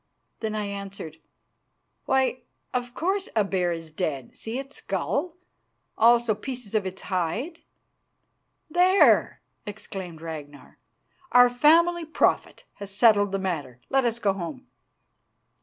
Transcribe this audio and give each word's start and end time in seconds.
Then 0.39 0.55
I 0.55 0.65
answered, 0.65 1.17
"Why, 2.05 2.41
of 2.73 2.95
course, 2.95 3.29
a 3.35 3.43
bear 3.43 3.71
is 3.71 3.91
dead; 3.91 4.35
see 4.35 4.57
its 4.57 4.77
skull, 4.77 5.35
also 5.95 6.33
pieces 6.33 6.73
of 6.73 6.87
its 6.87 7.03
hide?" 7.03 7.59
"There!" 8.67 9.41
exclaimed 9.67 10.19
Ragnar. 10.19 10.79
"Our 11.31 11.51
family 11.51 12.03
prophet 12.03 12.63
has 12.77 12.89
settled 12.89 13.31
the 13.31 13.37
matter. 13.37 13.79
Let 13.91 14.03
us 14.05 14.17
go 14.17 14.33
home." 14.33 14.65